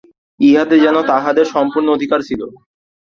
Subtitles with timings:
[0.39, 2.41] ইহাতে যেন তাঁহাদের সম্পূর্ণ অধিকার ছিল।